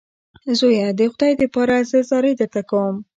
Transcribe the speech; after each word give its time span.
زویه 0.59 0.87
د 0.97 0.99
خدای 1.11 1.33
دپاره 1.41 1.75
زه 1.89 1.99
زارۍ 2.09 2.33
درته 2.39 2.61
کوم. 2.69 2.95